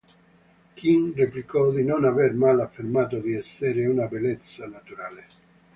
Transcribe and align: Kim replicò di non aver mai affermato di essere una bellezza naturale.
Kim 0.75 1.13
replicò 1.13 1.63
di 1.75 1.83
non 1.83 2.05
aver 2.05 2.33
mai 2.33 2.59
affermato 2.59 3.19
di 3.19 3.35
essere 3.35 3.85
una 3.85 4.07
bellezza 4.07 4.65
naturale. 4.67 5.27